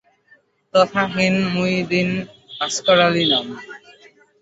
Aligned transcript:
তথা 0.73 1.03
হীন 1.13 1.35
মুই 1.53 1.73
দীন 1.89 2.09
আস্কর 2.61 2.99
আলী 3.07 3.25
নাম 3.31 3.47